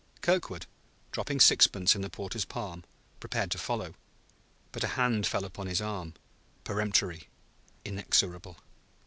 [0.23, 0.65] Kirkwood,
[1.11, 2.83] dropping sixpence in the porter's palm,
[3.19, 3.93] prepared to follow;
[4.71, 6.15] but a hand fell upon his arm,
[6.63, 7.29] peremptory,
[7.85, 8.57] inexorable.